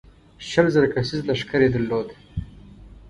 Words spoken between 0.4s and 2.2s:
شل زره کسیز لښکر یې درلود.